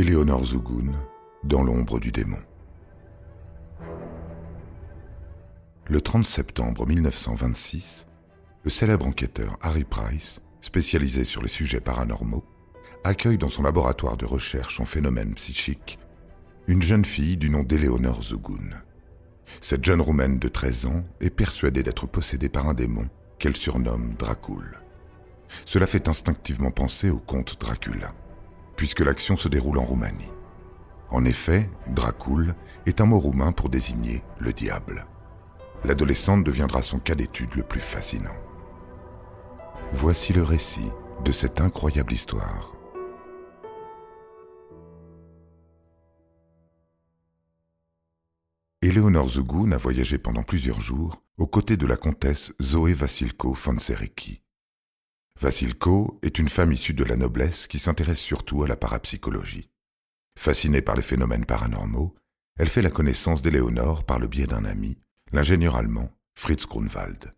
Éléonore 0.00 0.46
Zugun, 0.46 0.94
dans 1.44 1.62
l'ombre 1.62 2.00
du 2.00 2.10
démon. 2.10 2.38
Le 5.84 6.00
30 6.00 6.24
septembre 6.24 6.86
1926, 6.86 8.06
le 8.64 8.70
célèbre 8.70 9.06
enquêteur 9.06 9.58
Harry 9.60 9.84
Price, 9.84 10.40
spécialisé 10.62 11.24
sur 11.24 11.42
les 11.42 11.50
sujets 11.50 11.82
paranormaux, 11.82 12.46
accueille 13.04 13.36
dans 13.36 13.50
son 13.50 13.62
laboratoire 13.62 14.16
de 14.16 14.24
recherche 14.24 14.80
en 14.80 14.86
phénomènes 14.86 15.34
psychiques 15.34 15.98
une 16.66 16.80
jeune 16.80 17.04
fille 17.04 17.36
du 17.36 17.50
nom 17.50 17.62
d'Éléonore 17.62 18.22
Zugun. 18.22 18.80
Cette 19.60 19.84
jeune 19.84 20.00
roumaine 20.00 20.38
de 20.38 20.48
13 20.48 20.86
ans 20.86 21.04
est 21.20 21.28
persuadée 21.28 21.82
d'être 21.82 22.06
possédée 22.06 22.48
par 22.48 22.66
un 22.66 22.74
démon 22.74 23.06
qu'elle 23.38 23.54
surnomme 23.56 24.14
Dracul. 24.18 24.80
Cela 25.66 25.84
fait 25.84 26.08
instinctivement 26.08 26.70
penser 26.70 27.10
au 27.10 27.18
conte 27.18 27.60
Dracula 27.60 28.14
puisque 28.80 29.00
l'action 29.00 29.36
se 29.36 29.48
déroule 29.48 29.76
en 29.76 29.84
Roumanie. 29.84 30.32
En 31.10 31.26
effet, 31.26 31.68
Dracul 31.88 32.54
est 32.86 33.02
un 33.02 33.04
mot 33.04 33.18
roumain 33.18 33.52
pour 33.52 33.68
désigner 33.68 34.22
le 34.38 34.54
diable. 34.54 35.04
L'adolescente 35.84 36.44
deviendra 36.44 36.80
son 36.80 36.98
cas 36.98 37.14
d'étude 37.14 37.54
le 37.56 37.62
plus 37.62 37.82
fascinant. 37.82 38.34
Voici 39.92 40.32
le 40.32 40.42
récit 40.42 40.88
de 41.26 41.30
cette 41.30 41.60
incroyable 41.60 42.14
histoire. 42.14 42.74
Éléonore 48.80 49.28
Zugun 49.28 49.72
a 49.72 49.76
voyagé 49.76 50.16
pendant 50.16 50.42
plusieurs 50.42 50.80
jours 50.80 51.22
aux 51.36 51.46
côtés 51.46 51.76
de 51.76 51.86
la 51.86 51.98
comtesse 51.98 52.54
Zoé 52.62 52.94
Vassilko 52.94 53.52
von 53.52 53.78
Serecki, 53.78 54.40
Vassilko 55.38 56.18
est 56.22 56.38
une 56.38 56.48
femme 56.48 56.72
issue 56.72 56.94
de 56.94 57.04
la 57.04 57.16
noblesse 57.16 57.66
qui 57.66 57.78
s'intéresse 57.78 58.20
surtout 58.20 58.62
à 58.62 58.68
la 58.68 58.76
parapsychologie. 58.76 59.68
Fascinée 60.38 60.82
par 60.82 60.96
les 60.96 61.02
phénomènes 61.02 61.44
paranormaux, 61.44 62.14
elle 62.58 62.68
fait 62.68 62.82
la 62.82 62.90
connaissance 62.90 63.42
d'Éléonore 63.42 64.04
par 64.04 64.18
le 64.18 64.26
biais 64.26 64.46
d'un 64.46 64.64
ami, 64.64 64.98
l'ingénieur 65.32 65.76
allemand 65.76 66.10
Fritz 66.34 66.66
Grunwald. 66.66 67.34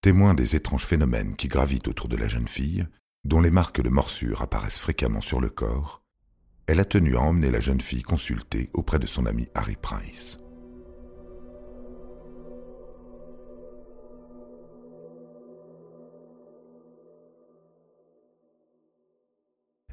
Témoin 0.00 0.34
des 0.34 0.56
étranges 0.56 0.86
phénomènes 0.86 1.36
qui 1.36 1.48
gravitent 1.48 1.88
autour 1.88 2.08
de 2.08 2.16
la 2.16 2.28
jeune 2.28 2.48
fille, 2.48 2.86
dont 3.24 3.40
les 3.40 3.50
marques 3.50 3.82
de 3.82 3.88
morsure 3.88 4.42
apparaissent 4.42 4.78
fréquemment 4.78 5.20
sur 5.20 5.40
le 5.40 5.50
corps, 5.50 6.02
elle 6.68 6.80
a 6.80 6.84
tenu 6.84 7.16
à 7.16 7.20
emmener 7.20 7.50
la 7.50 7.60
jeune 7.60 7.80
fille 7.80 8.02
consulter 8.02 8.68
auprès 8.74 8.98
de 8.98 9.06
son 9.06 9.24
ami 9.24 9.48
Harry 9.54 9.76
Price. 9.76 10.38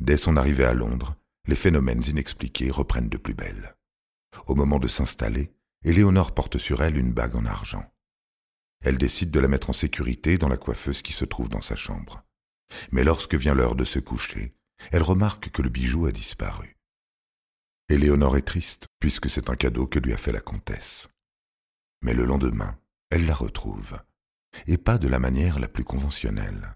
Dès 0.05 0.17
son 0.17 0.37
arrivée 0.37 0.65
à 0.65 0.75
Londres, 0.75 1.15
les 1.47 1.55
phénomènes 1.55 2.03
inexpliqués 2.05 2.69
reprennent 2.69 3.09
de 3.09 3.17
plus 3.17 3.33
belle. 3.33 3.75
Au 4.45 4.53
moment 4.53 4.77
de 4.77 4.87
s'installer, 4.87 5.51
Éléonore 5.83 6.35
porte 6.35 6.59
sur 6.59 6.83
elle 6.83 6.95
une 6.95 7.11
bague 7.11 7.35
en 7.35 7.47
argent. 7.47 7.91
Elle 8.83 8.99
décide 8.99 9.31
de 9.31 9.39
la 9.39 9.47
mettre 9.47 9.71
en 9.71 9.73
sécurité 9.73 10.37
dans 10.37 10.47
la 10.47 10.57
coiffeuse 10.57 11.01
qui 11.01 11.11
se 11.11 11.25
trouve 11.25 11.49
dans 11.49 11.61
sa 11.61 11.75
chambre. 11.75 12.23
Mais 12.91 13.03
lorsque 13.03 13.33
vient 13.33 13.55
l'heure 13.55 13.75
de 13.75 13.83
se 13.83 13.97
coucher, 13.97 14.53
elle 14.91 15.01
remarque 15.01 15.49
que 15.49 15.63
le 15.63 15.69
bijou 15.69 16.05
a 16.05 16.11
disparu. 16.11 16.77
Éléonore 17.89 18.37
est 18.37 18.43
triste, 18.43 18.89
puisque 18.99 19.27
c'est 19.27 19.49
un 19.49 19.55
cadeau 19.55 19.87
que 19.87 19.97
lui 19.97 20.13
a 20.13 20.17
fait 20.17 20.31
la 20.31 20.39
comtesse. 20.39 21.09
Mais 22.03 22.13
le 22.13 22.25
lendemain, 22.25 22.77
elle 23.09 23.25
la 23.25 23.33
retrouve, 23.33 23.99
et 24.67 24.77
pas 24.77 24.99
de 24.99 25.07
la 25.07 25.17
manière 25.17 25.57
la 25.57 25.67
plus 25.67 25.83
conventionnelle. 25.83 26.75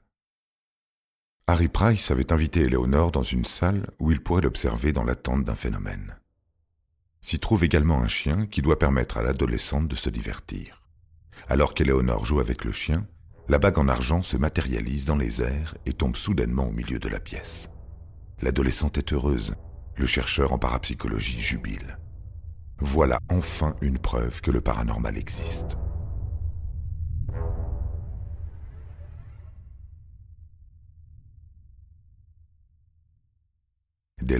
Harry 1.49 1.67
Price 1.67 2.11
avait 2.11 2.31
invité 2.31 2.61
Éléonore 2.61 3.09
dans 3.09 3.23
une 3.23 3.43
salle 3.43 3.89
où 3.97 4.11
il 4.11 4.21
pourrait 4.21 4.43
l'observer 4.43 4.93
dans 4.93 5.03
l'attente 5.03 5.45
d'un 5.45 5.55
phénomène. 5.55 6.15
S'y 7.21 7.39
trouve 7.39 7.63
également 7.63 8.03
un 8.03 8.07
chien 8.07 8.45
qui 8.45 8.61
doit 8.61 8.77
permettre 8.77 9.17
à 9.17 9.23
l'adolescente 9.23 9.87
de 9.87 9.95
se 9.95 10.11
divertir. 10.11 10.83
Alors 11.47 11.73
qu'Éléonore 11.73 12.23
joue 12.23 12.39
avec 12.39 12.65
le 12.65 12.71
chien, 12.71 13.07
la 13.47 13.57
bague 13.57 13.79
en 13.79 13.87
argent 13.87 14.21
se 14.21 14.37
matérialise 14.37 15.05
dans 15.05 15.15
les 15.15 15.41
airs 15.41 15.73
et 15.87 15.93
tombe 15.93 16.15
soudainement 16.15 16.67
au 16.67 16.71
milieu 16.71 16.99
de 16.99 17.09
la 17.09 17.19
pièce. 17.19 17.71
L'adolescente 18.43 18.99
est 18.99 19.11
heureuse, 19.11 19.55
le 19.95 20.05
chercheur 20.05 20.53
en 20.53 20.59
parapsychologie 20.59 21.39
jubile. 21.39 21.97
Voilà 22.77 23.17
enfin 23.27 23.75
une 23.81 23.97
preuve 23.97 24.39
que 24.41 24.51
le 24.51 24.61
paranormal 24.61 25.17
existe. 25.17 25.77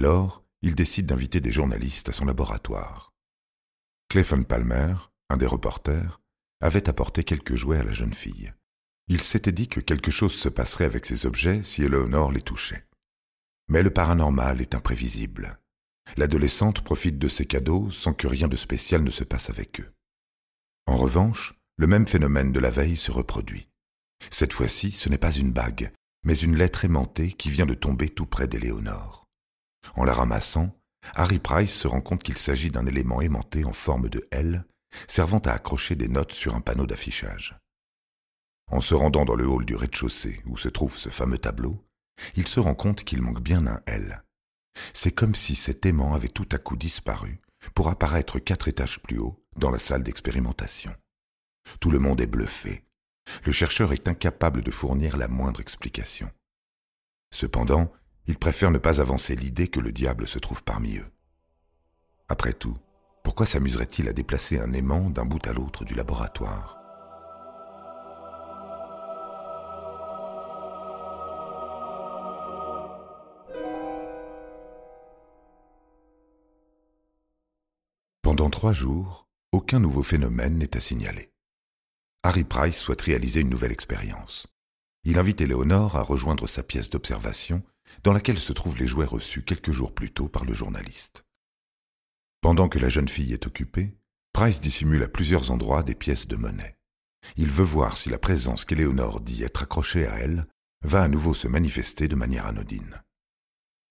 Dès 0.00 0.06
lors, 0.06 0.42
il 0.62 0.74
décide 0.74 1.04
d'inviter 1.04 1.42
des 1.42 1.52
journalistes 1.52 2.08
à 2.08 2.12
son 2.12 2.24
laboratoire. 2.24 3.12
Clefon 4.08 4.44
Palmer, 4.44 4.94
un 5.28 5.36
des 5.36 5.44
reporters, 5.44 6.22
avait 6.62 6.88
apporté 6.88 7.22
quelques 7.22 7.54
jouets 7.54 7.80
à 7.80 7.84
la 7.84 7.92
jeune 7.92 8.14
fille. 8.14 8.54
Il 9.08 9.20
s'était 9.20 9.52
dit 9.52 9.68
que 9.68 9.80
quelque 9.80 10.10
chose 10.10 10.32
se 10.32 10.48
passerait 10.48 10.86
avec 10.86 11.04
ces 11.04 11.26
objets 11.26 11.62
si 11.64 11.82
Eleanor 11.82 12.32
les 12.32 12.40
touchait. 12.40 12.86
Mais 13.68 13.82
le 13.82 13.90
paranormal 13.90 14.62
est 14.62 14.74
imprévisible. 14.74 15.60
L'adolescente 16.16 16.80
profite 16.80 17.18
de 17.18 17.28
ces 17.28 17.44
cadeaux 17.44 17.90
sans 17.90 18.14
que 18.14 18.26
rien 18.26 18.48
de 18.48 18.56
spécial 18.56 19.04
ne 19.04 19.10
se 19.10 19.24
passe 19.24 19.50
avec 19.50 19.82
eux. 19.82 19.92
En 20.86 20.96
revanche, 20.96 21.52
le 21.76 21.86
même 21.86 22.08
phénomène 22.08 22.52
de 22.52 22.60
la 22.60 22.70
veille 22.70 22.96
se 22.96 23.12
reproduit. 23.12 23.68
Cette 24.30 24.54
fois-ci, 24.54 24.92
ce 24.92 25.10
n'est 25.10 25.18
pas 25.18 25.32
une 25.32 25.52
bague, 25.52 25.92
mais 26.24 26.38
une 26.38 26.56
lettre 26.56 26.86
aimantée 26.86 27.32
qui 27.32 27.50
vient 27.50 27.66
de 27.66 27.74
tomber 27.74 28.08
tout 28.08 28.24
près 28.24 28.48
d'Éléonore. 28.48 29.26
En 29.94 30.04
la 30.04 30.12
ramassant, 30.12 30.76
Harry 31.14 31.38
Price 31.38 31.74
se 31.74 31.88
rend 31.88 32.00
compte 32.00 32.22
qu'il 32.22 32.38
s'agit 32.38 32.70
d'un 32.70 32.86
élément 32.86 33.20
aimanté 33.20 33.64
en 33.64 33.72
forme 33.72 34.08
de 34.08 34.26
L, 34.30 34.64
servant 35.08 35.38
à 35.40 35.52
accrocher 35.52 35.94
des 35.94 36.08
notes 36.08 36.32
sur 36.32 36.54
un 36.54 36.60
panneau 36.60 36.86
d'affichage. 36.86 37.56
En 38.70 38.80
se 38.80 38.94
rendant 38.94 39.24
dans 39.24 39.34
le 39.34 39.46
hall 39.46 39.64
du 39.64 39.74
rez-de-chaussée 39.74 40.42
où 40.46 40.56
se 40.56 40.68
trouve 40.68 40.96
ce 40.96 41.08
fameux 41.08 41.38
tableau, 41.38 41.84
il 42.36 42.46
se 42.46 42.60
rend 42.60 42.74
compte 42.74 43.04
qu'il 43.04 43.22
manque 43.22 43.40
bien 43.40 43.66
un 43.66 43.80
L. 43.86 44.22
C'est 44.92 45.12
comme 45.12 45.34
si 45.34 45.54
cet 45.54 45.84
aimant 45.86 46.14
avait 46.14 46.28
tout 46.28 46.48
à 46.52 46.58
coup 46.58 46.76
disparu 46.76 47.40
pour 47.74 47.88
apparaître 47.88 48.38
quatre 48.38 48.68
étages 48.68 49.00
plus 49.02 49.18
haut 49.18 49.44
dans 49.56 49.70
la 49.70 49.78
salle 49.78 50.04
d'expérimentation. 50.04 50.94
Tout 51.80 51.90
le 51.90 51.98
monde 51.98 52.20
est 52.20 52.26
bluffé. 52.26 52.84
Le 53.44 53.52
chercheur 53.52 53.92
est 53.92 54.08
incapable 54.08 54.62
de 54.62 54.70
fournir 54.70 55.16
la 55.16 55.28
moindre 55.28 55.60
explication. 55.60 56.30
Cependant, 57.32 57.92
ils 58.30 58.38
préfèrent 58.38 58.70
ne 58.70 58.78
pas 58.78 59.00
avancer 59.00 59.34
l'idée 59.34 59.66
que 59.66 59.80
le 59.80 59.90
diable 59.90 60.28
se 60.28 60.38
trouve 60.38 60.62
parmi 60.62 60.98
eux. 60.98 61.10
Après 62.28 62.52
tout, 62.52 62.76
pourquoi 63.24 63.44
s'amuserait-il 63.44 64.08
à 64.08 64.12
déplacer 64.12 64.60
un 64.60 64.72
aimant 64.72 65.10
d'un 65.10 65.24
bout 65.24 65.44
à 65.48 65.52
l'autre 65.52 65.84
du 65.84 65.94
laboratoire? 65.94 66.76
Pendant 78.22 78.48
trois 78.48 78.72
jours, 78.72 79.26
aucun 79.50 79.80
nouveau 79.80 80.04
phénomène 80.04 80.56
n'est 80.56 80.76
à 80.76 80.80
signaler. 80.80 81.32
Harry 82.22 82.44
Price 82.44 82.76
souhaite 82.76 83.02
réaliser 83.02 83.40
une 83.40 83.50
nouvelle 83.50 83.72
expérience. 83.72 84.46
Il 85.02 85.18
invite 85.18 85.40
Éléonore 85.40 85.96
à 85.96 86.02
rejoindre 86.02 86.46
sa 86.46 86.62
pièce 86.62 86.90
d'observation 86.90 87.64
dans 88.02 88.12
laquelle 88.12 88.38
se 88.38 88.52
trouvent 88.52 88.78
les 88.78 88.86
jouets 88.86 89.06
reçus 89.06 89.42
quelques 89.42 89.72
jours 89.72 89.94
plus 89.94 90.10
tôt 90.10 90.28
par 90.28 90.44
le 90.44 90.54
journaliste. 90.54 91.24
Pendant 92.40 92.68
que 92.68 92.78
la 92.78 92.88
jeune 92.88 93.08
fille 93.08 93.32
est 93.32 93.46
occupée, 93.46 93.96
Price 94.32 94.60
dissimule 94.60 95.02
à 95.02 95.08
plusieurs 95.08 95.50
endroits 95.50 95.82
des 95.82 95.94
pièces 95.94 96.26
de 96.26 96.36
monnaie. 96.36 96.76
Il 97.36 97.50
veut 97.50 97.64
voir 97.64 97.96
si 97.96 98.08
la 98.08 98.18
présence 98.18 98.64
qu'Éléonore 98.64 99.20
dit 99.20 99.42
être 99.42 99.62
accrochée 99.62 100.06
à 100.06 100.16
elle 100.16 100.46
va 100.82 101.02
à 101.02 101.08
nouveau 101.08 101.34
se 101.34 101.48
manifester 101.48 102.08
de 102.08 102.16
manière 102.16 102.46
anodine. 102.46 103.02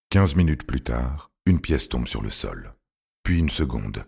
Quinze 0.10 0.36
minutes 0.36 0.66
plus 0.66 0.82
tard, 0.82 1.32
une 1.46 1.62
pièce 1.62 1.88
tombe 1.90 2.08
sur 2.08 2.22
le 2.22 2.32
sol, 2.32 2.74
puis 3.24 3.38
une 3.38 3.50
seconde. 3.50 4.06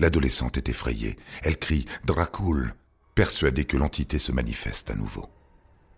L'adolescente 0.00 0.56
est 0.56 0.68
effrayée. 0.68 1.16
Elle 1.42 1.58
crie 1.58 1.86
Dracul, 2.04 2.74
persuadée 3.14 3.64
que 3.64 3.76
l'entité 3.76 4.18
se 4.18 4.32
manifeste 4.32 4.90
à 4.90 4.94
nouveau. 4.94 5.28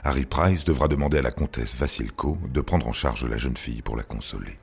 Harry 0.06 0.27
Price 0.27 0.67
devra 0.67 0.87
demander 0.87 1.17
à 1.17 1.23
la 1.23 1.31
comtesse 1.31 1.75
Vassilko 1.75 2.37
de 2.51 2.61
prendre 2.61 2.87
en 2.87 2.93
charge 2.93 3.25
la 3.25 3.39
jeune 3.39 3.56
fille 3.56 3.81
pour 3.81 3.97
la 3.97 4.03
consoler. 4.03 4.59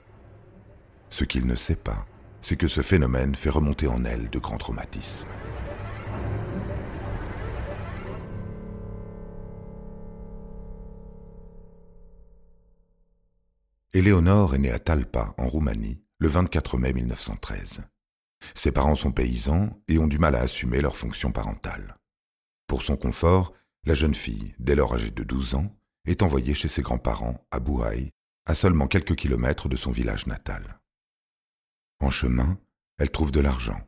Ce 1.09 1.23
qu'il 1.23 1.47
ne 1.47 1.55
sait 1.55 1.75
pas, 1.75 2.05
c'est 2.41 2.55
que 2.55 2.67
ce 2.67 2.81
phénomène 2.81 3.33
fait 3.33 3.49
remonter 3.49 3.87
en 3.87 4.05
elle 4.05 4.29
de 4.29 4.37
grands 4.37 4.59
traumatismes. 4.59 5.25
Éléonore 13.93 14.53
est 14.53 14.59
née 14.59 14.71
à 14.71 14.77
Talpa, 14.77 15.33
en 15.39 15.47
Roumanie, 15.47 16.03
le 16.19 16.27
24 16.27 16.77
mai 16.77 16.93
1913. 16.93 17.81
Ses 18.53 18.71
parents 18.71 18.95
sont 18.95 19.11
paysans 19.11 19.69
et 19.87 19.97
ont 19.97 20.07
du 20.07 20.19
mal 20.19 20.35
à 20.35 20.41
assumer 20.41 20.81
leur 20.81 20.95
fonction 20.95 21.31
parentale. 21.31 21.97
Pour 22.67 22.83
son 22.83 22.95
confort, 22.95 23.53
la 23.85 23.93
jeune 23.93 24.15
fille, 24.15 24.53
dès 24.59 24.75
lors 24.75 24.93
âgée 24.93 25.11
de 25.11 25.23
12 25.23 25.55
ans, 25.55 25.75
est 26.05 26.21
envoyée 26.21 26.53
chez 26.53 26.67
ses 26.67 26.81
grands-parents 26.81 27.45
à 27.51 27.59
Bouhaï, 27.59 28.11
à 28.45 28.55
seulement 28.55 28.87
quelques 28.87 29.15
kilomètres 29.15 29.69
de 29.69 29.75
son 29.75 29.91
village 29.91 30.27
natal. 30.27 30.79
En 31.99 32.09
chemin, 32.09 32.59
elle 32.97 33.11
trouve 33.11 33.31
de 33.31 33.39
l'argent. 33.39 33.79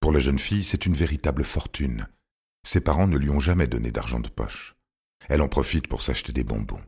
Pour 0.00 0.12
la 0.12 0.20
jeune 0.20 0.38
fille, 0.38 0.64
c'est 0.64 0.86
une 0.86 0.94
véritable 0.94 1.44
fortune. 1.44 2.06
Ses 2.66 2.80
parents 2.80 3.06
ne 3.06 3.18
lui 3.18 3.30
ont 3.30 3.40
jamais 3.40 3.66
donné 3.66 3.90
d'argent 3.90 4.20
de 4.20 4.28
poche. 4.28 4.76
Elle 5.28 5.42
en 5.42 5.48
profite 5.48 5.88
pour 5.88 6.02
s'acheter 6.02 6.32
des 6.32 6.44
bonbons. 6.44 6.84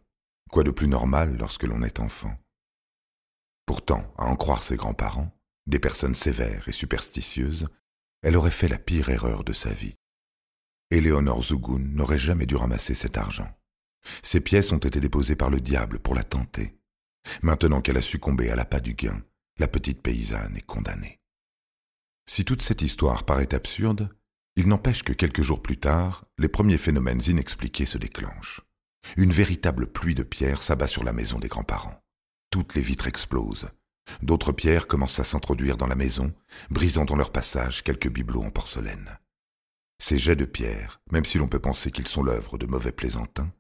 Quoi 0.50 0.64
de 0.64 0.70
plus 0.70 0.88
normal 0.88 1.37
lorsque 1.38 1.64
l'on 1.64 1.82
est 1.82 2.00
enfant? 2.00 2.37
Pourtant, 3.64 4.12
à 4.17 4.26
en 4.26 4.37
croire 4.37 4.62
ses 4.62 4.76
grands-parents, 4.76 5.35
des 5.67 5.79
personnes 5.79 6.14
sévères 6.14 6.69
et 6.69 6.73
superstitieuses, 6.73 7.69
elle 8.23 8.37
aurait 8.37 8.50
fait 8.50 8.69
la 8.69 8.79
pire 8.79 9.09
erreur 9.09 9.44
de 9.44 9.52
sa 9.52 9.70
vie. 9.70 9.97
Éléonore 10.91 11.43
Zougoun 11.43 11.94
n'aurait 11.94 12.19
jamais 12.19 12.47
dû 12.47 12.55
ramasser 12.56 12.94
cet 12.94 13.19
argent. 13.19 13.49
Ces 14.23 14.41
pièces 14.41 14.71
ont 14.73 14.79
été 14.79 15.00
déposées 15.00 15.35
par 15.35 15.50
le 15.50 15.61
diable 15.61 15.99
pour 15.99 16.15
la 16.15 16.23
tenter. 16.23 16.79
Maintenant 17.43 17.81
qu'elle 17.81 17.97
a 17.97 18.03
succombé 18.03 18.50
à 18.50 18.56
l'appât 18.56 18.81
du 18.81 18.94
gain, 18.94 19.21
la 19.59 19.67
petite 19.67 20.00
paysanne 20.00 20.56
est 20.56 20.67
condamnée. 20.67 21.19
Si 22.29 22.44
toute 22.44 22.62
cette 22.62 22.83
histoire 22.83 23.25
paraît 23.25 23.53
absurde, 23.55 24.09
il 24.55 24.69
n'empêche 24.69 25.03
que 25.03 25.12
quelques 25.12 25.43
jours 25.43 25.62
plus 25.62 25.79
tard, 25.79 26.25
les 26.38 26.49
premiers 26.49 26.79
phénomènes 26.79 27.23
inexpliqués 27.27 27.87
se 27.87 27.99
déclenchent. 27.99 28.62
Une 29.17 29.33
véritable 29.33 29.87
pluie 29.87 30.15
de 30.15 30.23
pierres 30.23 30.62
s'abat 30.62 30.87
sur 30.87 31.05
la 31.05 31.12
maison 31.12 31.38
des 31.38 31.49
grands-parents. 31.49 32.00
Toutes 32.50 32.75
les 32.75 32.83
vitres 32.83 33.06
explosent. 33.06 33.71
D'autres 34.23 34.53
pierres 34.53 34.87
commencent 34.87 35.21
à 35.21 35.25
s'introduire 35.25 35.77
dans 35.77 35.87
la 35.87 35.97
maison, 35.97 36.33
brisant 36.71 37.05
dans 37.05 37.17
leur 37.17 37.33
passage 37.33 37.83
quelques 37.83 38.11
bibelots 38.11 38.44
en 38.44 38.50
porcelaine. 38.50 39.19
Ces 40.08 40.19
jets 40.19 40.37
de 40.37 40.44
pierre, 40.44 41.00
même 41.11 41.25
si 41.25 41.37
l'on 41.37 41.49
peut 41.49 41.58
penser 41.58 41.91
qu'ils 41.91 42.06
sont 42.06 42.23
l'œuvre 42.23 42.58
de 42.58 42.67
mauvais 42.67 42.93
plaisantins, 42.93 43.50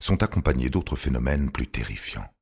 sont 0.00 0.22
accompagnés 0.22 0.70
d'autres 0.70 0.94
phénomènes 0.94 1.50
plus 1.50 1.66
terrifiants. 1.66 2.32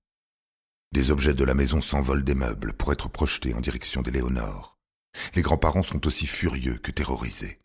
Des 0.92 1.10
objets 1.10 1.32
de 1.32 1.44
la 1.44 1.54
maison 1.54 1.80
s'envolent 1.80 2.24
des 2.24 2.34
meubles 2.34 2.74
pour 2.74 2.92
être 2.92 3.08
projetés 3.08 3.54
en 3.54 3.62
direction 3.62 4.02
d'Éléonore. 4.02 4.76
Les 5.34 5.40
grands-parents 5.40 5.82
sont 5.82 6.06
aussi 6.06 6.26
furieux 6.26 6.76
que 6.76 6.90
terrorisés. 6.90 7.58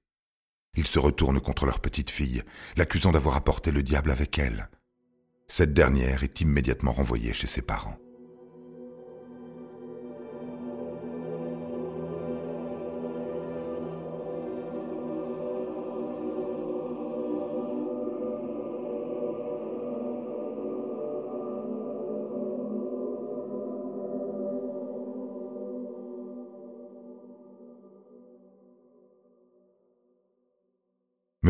Ils 0.77 0.87
se 0.87 0.99
retournent 0.99 1.41
contre 1.41 1.65
leur 1.65 1.81
petite 1.81 2.11
fille, 2.11 2.43
l'accusant 2.77 3.11
d'avoir 3.11 3.35
apporté 3.35 3.71
le 3.71 3.83
diable 3.83 4.11
avec 4.11 4.39
elle. 4.39 4.69
Cette 5.49 5.73
dernière 5.73 6.23
est 6.23 6.39
immédiatement 6.39 6.93
renvoyée 6.93 7.33
chez 7.33 7.47
ses 7.47 7.61
parents. 7.61 7.99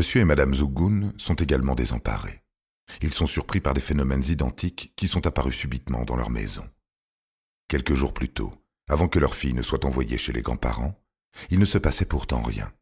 Monsieur 0.04 0.20
et 0.20 0.26
Madame 0.26 0.54
Zougoun 0.54 1.14
sont 1.18 1.36
également 1.36 1.76
désemparés. 1.76 2.44
Ils 3.02 3.14
sont 3.14 3.26
surpris 3.26 3.62
par 3.62 3.74
des 3.74 3.80
phénomènes 3.80 4.26
identiques 4.26 4.92
qui 4.98 5.08
sont 5.08 5.26
apparus 5.26 5.56
subitement 5.56 6.04
dans 6.04 6.18
leur 6.18 6.30
maison. 6.30 6.70
Quelques 7.70 7.94
jours 7.94 8.14
plus 8.14 8.28
tôt, 8.28 8.54
avant 8.90 9.08
que 9.08 9.18
leur 9.18 9.34
fille 9.34 9.54
ne 9.54 9.62
soit 9.62 9.86
envoyée 9.86 10.18
chez 10.18 10.34
les 10.34 10.42
grands-parents, 10.42 11.02
il 11.52 11.58
ne 11.58 11.64
se 11.64 11.78
passait 11.78 12.04
pourtant 12.04 12.42
rien. 12.42 12.74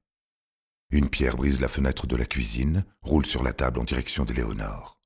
Une 0.89 1.11
pierre 1.11 1.37
brise 1.37 1.61
la 1.61 1.67
fenêtre 1.67 2.07
de 2.07 2.15
la 2.15 2.25
cuisine, 2.25 2.85
roule 3.03 3.27
sur 3.27 3.43
la 3.43 3.53
table 3.53 3.79
en 3.79 3.83
direction 3.83 4.25
d'Éléonore. 4.25 4.99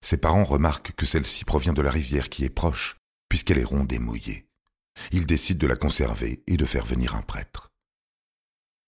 Ses 0.00 0.18
parents 0.18 0.44
remarquent 0.44 0.92
que 0.92 1.06
celle-ci 1.06 1.44
provient 1.44 1.72
de 1.72 1.82
la 1.82 1.90
rivière 1.90 2.28
qui 2.28 2.44
est 2.44 2.50
proche, 2.50 2.98
puisqu'elle 3.28 3.58
est 3.58 3.64
ronde 3.64 3.92
et 3.92 3.98
mouillée. 3.98 4.46
Ils 5.10 5.26
décident 5.26 5.58
de 5.58 5.66
la 5.66 5.76
conserver 5.76 6.44
et 6.46 6.56
de 6.56 6.66
faire 6.66 6.86
venir 6.86 7.16
un 7.16 7.22
prêtre. 7.22 7.72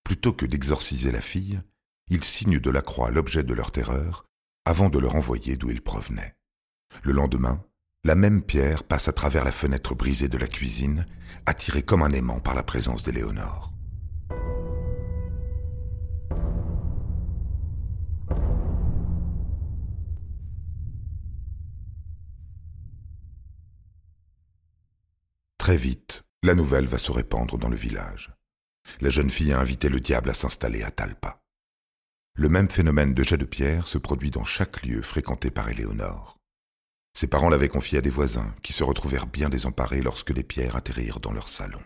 Plutôt 0.04 0.32
que 0.32 0.46
d'exorciser 0.46 1.10
la 1.10 1.20
fille, 1.20 1.60
ils 2.08 2.24
signent 2.24 2.60
de 2.60 2.70
la 2.70 2.82
croix 2.82 3.10
l'objet 3.10 3.42
de 3.42 3.54
leur 3.54 3.72
terreur 3.72 4.26
avant 4.64 4.88
de 4.88 4.98
leur 4.98 5.14
envoyer 5.14 5.56
d'où 5.56 5.70
ils 5.70 5.82
provenaient. 5.82 6.34
Le 7.02 7.12
lendemain, 7.12 7.62
la 8.04 8.14
même 8.14 8.42
pierre 8.42 8.84
passe 8.84 9.08
à 9.08 9.12
travers 9.12 9.44
la 9.44 9.52
fenêtre 9.52 9.94
brisée 9.94 10.28
de 10.28 10.38
la 10.38 10.46
cuisine, 10.46 11.06
attirée 11.46 11.82
comme 11.82 12.02
un 12.02 12.12
aimant 12.12 12.40
par 12.40 12.54
la 12.54 12.62
présence 12.62 13.02
d'Éléonore. 13.02 13.72
Très 25.58 25.78
vite, 25.78 26.24
la 26.42 26.54
nouvelle 26.54 26.86
va 26.86 26.98
se 26.98 27.10
répandre 27.10 27.56
dans 27.56 27.70
le 27.70 27.76
village. 27.76 28.30
La 29.00 29.08
jeune 29.08 29.30
fille 29.30 29.52
a 29.54 29.58
invité 29.58 29.88
le 29.88 29.98
diable 29.98 30.28
à 30.28 30.34
s'installer 30.34 30.82
à 30.82 30.90
Talpa. 30.90 31.43
Le 32.36 32.48
même 32.48 32.68
phénomène 32.68 33.14
de 33.14 33.22
jet 33.22 33.36
de 33.36 33.44
pierre 33.44 33.86
se 33.86 33.96
produit 33.96 34.32
dans 34.32 34.44
chaque 34.44 34.84
lieu 34.84 35.02
fréquenté 35.02 35.52
par 35.52 35.68
Éléonore. 35.68 36.36
Ses 37.16 37.28
parents 37.28 37.48
l'avaient 37.48 37.68
confié 37.68 37.98
à 37.98 38.00
des 38.00 38.10
voisins 38.10 38.54
qui 38.62 38.72
se 38.72 38.82
retrouvèrent 38.82 39.28
bien 39.28 39.48
désemparés 39.48 40.02
lorsque 40.02 40.30
les 40.30 40.42
pierres 40.42 40.74
atterrirent 40.74 41.20
dans 41.20 41.32
leur 41.32 41.48
salon. 41.48 41.80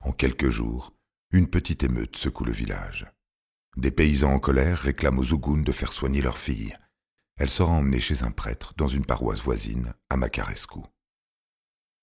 En 0.00 0.12
quelques 0.12 0.50
jours, 0.50 0.92
une 1.30 1.48
petite 1.48 1.84
émeute 1.84 2.16
secoue 2.16 2.44
le 2.44 2.52
village. 2.52 3.06
Des 3.78 3.90
paysans 3.90 4.34
en 4.34 4.38
colère 4.38 4.78
réclament 4.78 5.18
aux 5.18 5.24
Zougounes 5.24 5.62
de 5.62 5.72
faire 5.72 5.92
soigner 5.92 6.20
leur 6.20 6.36
fille. 6.36 6.76
Elle 7.38 7.50
sera 7.50 7.72
emmenée 7.72 8.00
chez 8.00 8.24
un 8.24 8.30
prêtre 8.30 8.74
dans 8.76 8.88
une 8.88 9.06
paroisse 9.06 9.40
voisine, 9.40 9.94
à 10.10 10.18
Macarescu. 10.18 10.80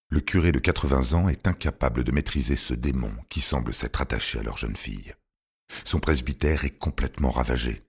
Le 0.10 0.20
curé 0.22 0.52
de 0.52 0.60
80 0.60 1.14
ans 1.14 1.30
est 1.30 1.48
incapable 1.48 2.04
de 2.04 2.12
maîtriser 2.12 2.56
ce 2.56 2.74
démon 2.74 3.16
qui 3.30 3.42
semble 3.42 3.74
s'être 3.74 4.02
attaché 4.02 4.40
à 4.40 4.44
leur 4.44 4.58
jeune 4.58 4.76
fille. 4.76 5.14
Son 5.84 6.00
presbytère 6.00 6.66
est 6.66 6.78
complètement 6.78 7.32
ravagé. 7.32 7.84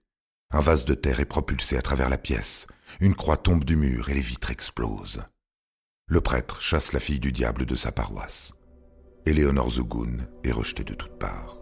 Un 0.51 0.59
vase 0.59 0.85
de 0.85 0.93
terre 0.93 1.19
est 1.19 1.25
propulsé 1.25 1.77
à 1.77 1.81
travers 1.81 2.09
la 2.09 2.17
pièce. 2.17 2.67
Une 2.99 3.15
croix 3.15 3.37
tombe 3.37 3.63
du 3.63 3.75
mur 3.75 4.09
et 4.09 4.13
les 4.13 4.21
vitres 4.21 4.51
explosent. 4.51 5.23
Le 6.07 6.21
prêtre 6.21 6.61
chasse 6.61 6.93
la 6.93 6.99
fille 6.99 7.19
du 7.19 7.31
diable 7.31 7.65
de 7.65 7.75
sa 7.75 7.91
paroisse. 7.91 8.53
Éléonore 9.25 9.71
Zougoun 9.71 10.27
est 10.43 10.51
rejetée 10.51 10.83
de 10.83 10.93
toutes 10.93 11.17
parts. 11.17 11.61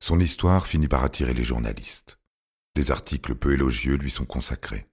Son 0.00 0.20
histoire 0.20 0.68
finit 0.68 0.86
par 0.86 1.02
attirer 1.02 1.34
les 1.34 1.42
journalistes. 1.42 2.20
Des 2.76 2.90
articles 2.90 3.34
peu 3.34 3.54
élogieux 3.54 3.96
lui 3.96 4.10
sont 4.10 4.26
consacrés. 4.26 4.86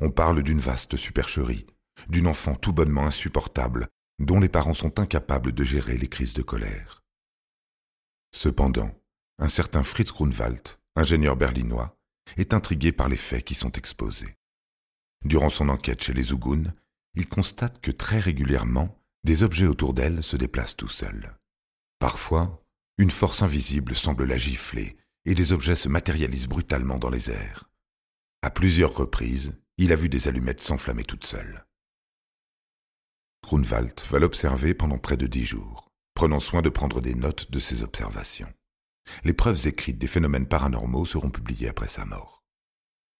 On 0.00 0.10
parle 0.10 0.42
d'une 0.42 0.58
vaste 0.58 0.96
supercherie, 0.96 1.66
d'une 2.08 2.26
enfant 2.26 2.54
tout 2.54 2.72
bonnement 2.72 3.06
insupportable, 3.06 3.88
dont 4.18 4.40
les 4.40 4.48
parents 4.48 4.74
sont 4.74 4.98
incapables 4.98 5.52
de 5.52 5.64
gérer 5.64 5.96
les 5.96 6.08
crises 6.08 6.34
de 6.34 6.42
colère. 6.42 7.02
Cependant, 8.32 8.94
un 9.38 9.48
certain 9.48 9.82
Fritz 9.82 10.12
Grunwald, 10.12 10.60
ingénieur 10.96 11.36
berlinois, 11.36 11.96
est 12.36 12.54
intrigué 12.54 12.92
par 12.92 13.08
les 13.08 13.16
faits 13.16 13.44
qui 13.44 13.54
sont 13.54 13.72
exposés. 13.72 14.36
Durant 15.24 15.50
son 15.50 15.68
enquête 15.68 16.02
chez 16.02 16.12
les 16.12 16.24
Zougounes, 16.24 16.74
il 17.14 17.28
constate 17.28 17.80
que 17.80 17.90
très 17.90 18.20
régulièrement, 18.20 18.96
des 19.24 19.42
objets 19.42 19.66
autour 19.66 19.94
d'elle 19.94 20.22
se 20.22 20.36
déplacent 20.36 20.76
tout 20.76 20.88
seuls. 20.88 21.36
Parfois, 21.98 22.64
une 22.98 23.10
force 23.10 23.42
invisible 23.42 23.94
semble 23.94 24.24
la 24.24 24.36
gifler 24.36 24.96
et 25.26 25.34
des 25.34 25.52
objets 25.52 25.76
se 25.76 25.88
matérialisent 25.88 26.46
brutalement 26.46 26.98
dans 26.98 27.10
les 27.10 27.30
airs. 27.30 27.68
À 28.42 28.50
plusieurs 28.50 28.94
reprises, 28.94 29.54
il 29.76 29.92
a 29.92 29.96
vu 29.96 30.08
des 30.08 30.28
allumettes 30.28 30.62
s'enflammer 30.62 31.04
toutes 31.04 31.26
seules. 31.26 31.64
Grunwald 33.42 34.00
va 34.08 34.18
l'observer 34.18 34.74
pendant 34.74 34.98
près 34.98 35.16
de 35.16 35.26
dix 35.26 35.44
jours, 35.44 35.90
prenant 36.14 36.40
soin 36.40 36.62
de 36.62 36.68
prendre 36.68 37.00
des 37.00 37.14
notes 37.14 37.50
de 37.50 37.58
ses 37.58 37.82
observations. 37.82 38.52
Les 39.24 39.32
preuves 39.32 39.66
écrites 39.66 39.98
des 39.98 40.06
phénomènes 40.06 40.46
paranormaux 40.46 41.06
seront 41.06 41.30
publiées 41.30 41.68
après 41.68 41.88
sa 41.88 42.04
mort. 42.04 42.42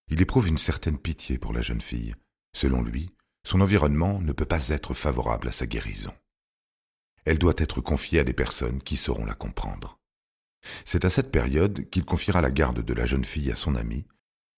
Il 0.08 0.20
éprouve 0.20 0.48
une 0.48 0.58
certaine 0.58 0.98
pitié 0.98 1.38
pour 1.38 1.52
la 1.52 1.62
jeune 1.62 1.80
fille. 1.80 2.14
Selon 2.52 2.82
lui, 2.82 3.10
son 3.46 3.60
environnement 3.60 4.20
ne 4.20 4.32
peut 4.32 4.44
pas 4.44 4.68
être 4.68 4.94
favorable 4.94 5.48
à 5.48 5.52
sa 5.52 5.66
guérison. 5.66 6.12
Elle 7.24 7.38
doit 7.38 7.54
être 7.56 7.80
confiée 7.80 8.18
à 8.18 8.24
des 8.24 8.32
personnes 8.32 8.82
qui 8.82 8.96
sauront 8.96 9.24
la 9.24 9.34
comprendre. 9.34 9.98
C'est 10.84 11.04
à 11.04 11.10
cette 11.10 11.30
période 11.30 11.88
qu'il 11.90 12.04
confiera 12.04 12.40
la 12.40 12.50
garde 12.50 12.82
de 12.82 12.94
la 12.94 13.06
jeune 13.06 13.24
fille 13.24 13.50
à 13.50 13.54
son 13.54 13.74
amie, 13.74 14.06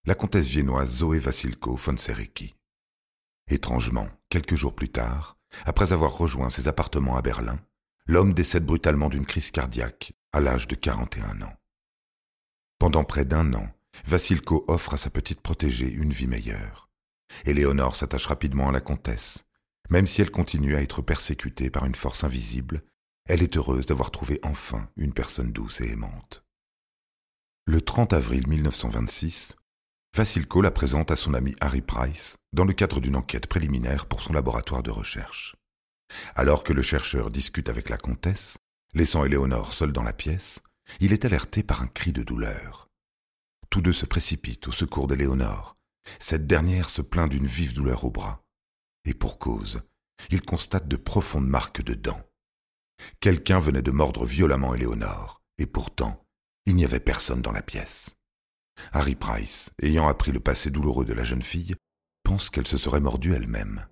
la 0.04 0.14
comtesse 0.14 0.49
viennoise 0.49 0.90
Zoé 0.90 1.19
Vasilko 1.19 1.76
von 1.76 1.97
Sereki. 1.97 2.54
Étrangement, 3.49 4.09
quelques 4.31 4.57
jours 4.57 4.75
plus 4.75 4.88
tard, 4.88 5.37
après 5.64 5.92
avoir 5.92 6.16
rejoint 6.16 6.50
ses 6.50 6.68
appartements 6.68 7.16
à 7.16 7.23
Berlin, 7.23 7.59
l'homme 8.06 8.35
décède 8.35 8.64
brutalement 8.64 9.09
d'une 9.09 9.26
crise 9.26 9.50
cardiaque 9.50 10.14
à 10.32 10.40
l'âge 10.40 10.68
de 10.68 10.75
41 10.75 11.42
ans. 11.42 11.56
Pendant 12.78 13.04
près 13.04 13.25
d'un 13.25 13.54
an, 13.54 13.68
Vasilko 14.06 14.64
offre 14.68 14.94
à 14.94 14.97
sa 14.97 15.11
petite 15.11 15.40
protégée 15.40 15.90
une 15.90 16.12
vie 16.12 16.26
meilleure. 16.26 16.88
Éléonore 17.44 17.97
s'attache 17.97 18.26
rapidement 18.26 18.68
à 18.68 18.73
la 18.73 18.80
comtesse. 18.80 19.44
Même 19.90 20.06
si 20.06 20.23
elle 20.23 20.30
continue 20.30 20.75
à 20.75 20.82
être 20.82 21.02
persécutée 21.02 21.71
par 21.71 21.85
une 21.85 21.94
force 21.94 22.25
invisible, 22.25 22.82
elle 23.26 23.42
est 23.42 23.56
heureuse 23.56 23.87
d'avoir 23.87 24.11
trouvé 24.11 24.40
enfin 24.42 24.88
une 24.97 25.12
personne 25.12 25.52
douce 25.52 25.80
et 25.80 25.90
aimante. 25.90 26.44
Le 27.66 27.80
30 27.80 28.12
avril 28.12 28.49
1926, 28.49 29.54
Vasilko 30.14 30.61
la 30.61 30.71
présente 30.71 31.11
à 31.11 31.16
son 31.16 31.33
ami 31.33 31.57
Harry 31.62 31.81
Price 31.81 32.37
dans 32.52 32.66
le 32.66 32.75
cadre 32.75 33.00
d'une 33.00 33.16
enquête 33.16 33.47
préliminaire 33.47 34.04
pour 34.04 34.23
son 34.23 34.35
laboratoire 34.35 34.83
de 34.83 34.90
recherche. 34.90 35.57
Alors 36.35 36.64
que 36.64 36.75
le 36.75 36.83
chercheur 36.83 37.31
discute 37.31 37.71
avec 37.71 37.88
la 37.88 37.97
comtesse, 37.97 38.59
laissant 38.92 39.25
Éléonore 39.25 39.73
seule 39.73 39.92
dans 39.92 40.02
la 40.02 40.12
pièce, 40.12 40.61
il 41.00 41.14
est 41.14 41.25
alerté 41.25 41.62
par 41.62 41.81
un 41.81 41.87
cri 41.87 42.12
de 42.12 42.23
douleur. 42.23 42.90
Tous 43.71 43.81
deux 43.81 43.95
se 43.95 44.04
précipitent 44.04 44.69
au 44.69 44.73
secours 44.73 45.07
d'Éléonore. 45.07 45.76
Cette 46.19 46.47
dernière 46.47 46.90
se 46.90 47.00
plaint 47.00 47.31
d'une 47.31 47.47
vive 47.47 47.73
douleur 47.73 48.04
au 48.04 48.11
bras. 48.11 48.42
Et 49.07 49.14
pour 49.14 49.38
cause, 49.38 49.81
il 50.28 50.42
constate 50.42 50.88
de 50.88 50.97
profondes 50.97 51.49
marques 51.49 51.83
de 51.83 51.95
dents. 51.95 52.21
Quelqu'un 53.21 53.61
venait 53.61 53.81
de 53.81 53.90
mordre 53.90 54.26
violemment 54.26 54.75
Éléonore, 54.75 55.40
et 55.57 55.64
pourtant, 55.64 56.23
il 56.66 56.75
n'y 56.75 56.85
avait 56.85 57.00
personne 57.00 57.40
dans 57.40 57.50
la 57.50 57.62
pièce. 57.62 58.14
Harry 58.93 59.14
Price, 59.14 59.71
ayant 59.83 60.09
appris 60.09 60.33
le 60.33 60.41
passé 60.41 60.71
douloureux 60.71 61.05
de 61.05 61.12
la 61.12 61.25
jeune 61.25 61.43
fille, 61.43 61.75
pense 62.25 62.50
qu'elle 62.50 62.67
se 62.67 62.76
serait 62.79 63.00
mordue 63.00 63.35
elle-même. 63.35 63.87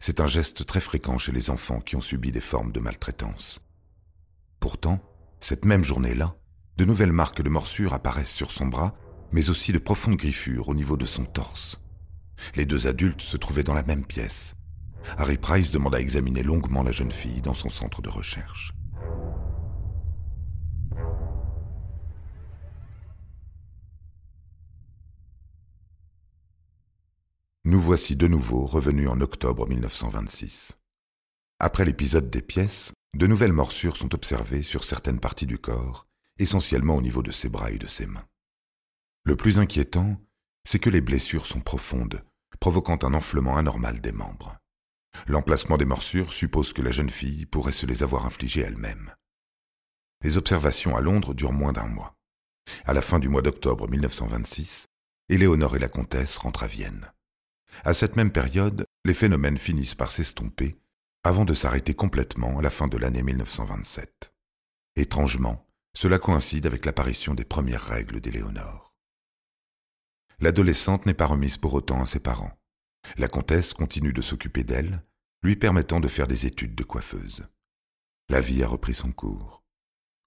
C'est 0.00 0.20
un 0.20 0.26
geste 0.26 0.66
très 0.66 0.80
fréquent 0.80 1.18
chez 1.18 1.32
les 1.32 1.50
enfants 1.50 1.80
qui 1.80 1.96
ont 1.96 2.00
subi 2.00 2.32
des 2.32 2.40
formes 2.40 2.72
de 2.72 2.80
maltraitance. 2.80 3.60
Pourtant, 4.60 5.00
cette 5.40 5.64
même 5.64 5.84
journée-là, 5.84 6.34
de 6.76 6.84
nouvelles 6.84 7.12
marques 7.12 7.42
de 7.42 7.48
morsures 7.48 7.94
apparaissent 7.94 8.34
sur 8.34 8.50
son 8.50 8.66
bras, 8.66 8.94
mais 9.32 9.50
aussi 9.50 9.72
de 9.72 9.78
profondes 9.78 10.16
griffures 10.16 10.68
au 10.68 10.74
niveau 10.74 10.96
de 10.96 11.06
son 11.06 11.24
torse. 11.24 11.80
Les 12.54 12.66
deux 12.66 12.86
adultes 12.86 13.22
se 13.22 13.36
trouvaient 13.36 13.64
dans 13.64 13.74
la 13.74 13.82
même 13.82 14.06
pièce, 14.06 14.54
Harry 15.16 15.38
Price 15.38 15.70
demanda 15.70 15.98
à 15.98 16.00
examiner 16.00 16.42
longuement 16.42 16.82
la 16.82 16.92
jeune 16.92 17.12
fille 17.12 17.40
dans 17.40 17.54
son 17.54 17.70
centre 17.70 18.02
de 18.02 18.08
recherche. 18.08 18.72
Nous 27.68 27.82
voici 27.82 28.16
de 28.16 28.26
nouveau 28.26 28.64
revenus 28.64 29.10
en 29.10 29.20
octobre 29.20 29.68
1926. 29.68 30.78
Après 31.58 31.84
l'épisode 31.84 32.30
des 32.30 32.40
pièces, 32.40 32.94
de 33.14 33.26
nouvelles 33.26 33.52
morsures 33.52 33.98
sont 33.98 34.14
observées 34.14 34.62
sur 34.62 34.84
certaines 34.84 35.20
parties 35.20 35.44
du 35.44 35.58
corps, 35.58 36.06
essentiellement 36.38 36.96
au 36.96 37.02
niveau 37.02 37.22
de 37.22 37.30
ses 37.30 37.50
bras 37.50 37.70
et 37.70 37.76
de 37.76 37.86
ses 37.86 38.06
mains. 38.06 38.24
Le 39.24 39.36
plus 39.36 39.58
inquiétant, 39.58 40.16
c'est 40.66 40.78
que 40.78 40.88
les 40.88 41.02
blessures 41.02 41.44
sont 41.44 41.60
profondes, 41.60 42.24
provoquant 42.58 42.98
un 43.02 43.12
enflement 43.12 43.58
anormal 43.58 44.00
des 44.00 44.12
membres. 44.12 44.56
L'emplacement 45.26 45.76
des 45.76 45.84
morsures 45.84 46.32
suppose 46.32 46.72
que 46.72 46.80
la 46.80 46.90
jeune 46.90 47.10
fille 47.10 47.44
pourrait 47.44 47.72
se 47.72 47.84
les 47.84 48.02
avoir 48.02 48.24
infligées 48.24 48.62
elle-même. 48.62 49.12
Les 50.24 50.38
observations 50.38 50.96
à 50.96 51.02
Londres 51.02 51.34
durent 51.34 51.52
moins 51.52 51.74
d'un 51.74 51.88
mois. 51.88 52.14
À 52.86 52.94
la 52.94 53.02
fin 53.02 53.18
du 53.18 53.28
mois 53.28 53.42
d'octobre 53.42 53.90
1926, 53.90 54.86
Éléonore 55.28 55.76
et 55.76 55.80
la 55.80 55.88
comtesse 55.90 56.38
rentrent 56.38 56.62
à 56.62 56.66
Vienne. 56.66 57.12
À 57.84 57.92
cette 57.92 58.16
même 58.16 58.32
période, 58.32 58.86
les 59.04 59.14
phénomènes 59.14 59.58
finissent 59.58 59.94
par 59.94 60.10
s'estomper 60.10 60.78
avant 61.24 61.44
de 61.44 61.54
s'arrêter 61.54 61.94
complètement 61.94 62.58
à 62.58 62.62
la 62.62 62.70
fin 62.70 62.88
de 62.88 62.96
l'année 62.96 63.22
1927. 63.22 64.32
Étrangement, 64.96 65.66
cela 65.94 66.18
coïncide 66.18 66.66
avec 66.66 66.84
l'apparition 66.84 67.34
des 67.34 67.44
premières 67.44 67.82
règles 67.82 68.20
d'Éléonore. 68.20 68.94
L'adolescente 70.40 71.06
n'est 71.06 71.14
pas 71.14 71.26
remise 71.26 71.56
pour 71.56 71.74
autant 71.74 72.00
à 72.00 72.06
ses 72.06 72.20
parents. 72.20 72.52
La 73.16 73.28
comtesse 73.28 73.74
continue 73.74 74.12
de 74.12 74.22
s'occuper 74.22 74.64
d'elle, 74.64 75.02
lui 75.42 75.56
permettant 75.56 76.00
de 76.00 76.08
faire 76.08 76.28
des 76.28 76.46
études 76.46 76.74
de 76.74 76.84
coiffeuse. 76.84 77.48
La 78.28 78.40
vie 78.40 78.62
a 78.62 78.68
repris 78.68 78.94
son 78.94 79.12
cours. 79.12 79.64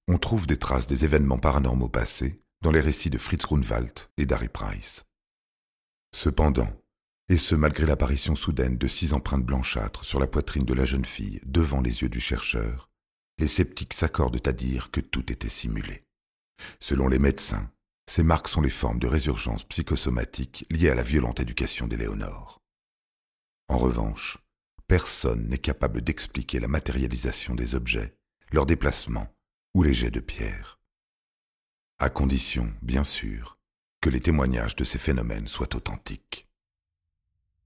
On 0.08 0.18
trouve 0.18 0.48
des 0.48 0.58
traces 0.58 0.88
des 0.88 1.06
événements 1.06 1.40
paranormaux 1.40 1.90
passés 1.90 2.42
dans 2.62 2.72
les 2.72 2.82
récits 2.82 3.10
de 3.10 3.18
Fritz 3.18 3.44
Grunwald 3.44 3.92
et 4.18 4.26
d'Harry 4.26 4.50
Price. 4.50 5.06
Cependant, 6.14 6.70
et 7.30 7.38
ce 7.38 7.56
malgré 7.56 7.86
l'apparition 7.86 8.36
soudaine 8.36 8.78
de 8.78 8.88
six 8.88 9.14
empreintes 9.14 9.46
blanchâtres 9.46 10.04
sur 10.04 10.20
la 10.20 10.28
poitrine 10.28 10.66
de 10.66 10.74
la 10.74 10.86
jeune 10.86 11.06
fille 11.06 11.40
devant 11.46 11.82
les 11.82 12.02
yeux 12.02 12.10
du 12.10 12.20
chercheur, 12.20 12.90
les 13.38 13.48
sceptiques 13.48 13.94
s'accordent 13.94 14.46
à 14.48 14.52
dire 14.52 14.92
que 14.92 15.00
tout 15.00 15.32
était 15.32 15.50
simulé. 15.50 16.04
Selon 16.80 17.08
les 17.08 17.20
médecins, 17.20 17.72
ces 18.08 18.24
marques 18.24 18.50
sont 18.50 18.62
les 18.62 18.70
formes 18.70 19.00
de 19.00 19.08
résurgence 19.08 19.64
psychosomatique 19.64 20.66
liées 20.70 20.90
à 20.90 20.96
la 20.96 21.04
violente 21.04 21.40
éducation 21.40 21.88
d'Éléonore. 21.88 22.62
En 23.70 23.78
revanche, 23.78 24.38
personne 24.88 25.48
n'est 25.48 25.58
capable 25.58 26.02
d'expliquer 26.02 26.60
la 26.60 26.68
matérialisation 26.68 27.56
des 27.56 27.76
objets, 27.76 28.18
leur 28.52 28.66
déplacement 28.66 29.34
ou 29.74 29.84
les 29.84 29.94
jets 29.94 30.12
de 30.12 30.20
pierre. 30.20 30.80
À 32.00 32.10
condition, 32.10 32.74
bien 32.82 33.06
sûr, 33.06 33.58
que 34.02 34.10
les 34.10 34.20
témoignages 34.20 34.76
de 34.76 34.84
ces 34.84 34.98
phénomènes 34.98 35.48
soient 35.48 35.76
authentiques. 35.76 36.50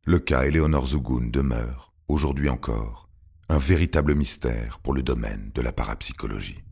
Le 0.08 0.20
cas 0.20 0.46
Éléonore 0.46 0.86
Zugun 0.86 1.32
demeure, 1.32 1.92
aujourd'hui 2.08 2.48
encore, 2.48 3.10
un 3.50 3.58
véritable 3.58 4.14
mystère 4.14 4.78
pour 4.84 4.94
le 4.94 5.02
domaine 5.02 5.50
de 5.56 5.64
la 5.64 5.72
parapsychologie. 5.72 6.64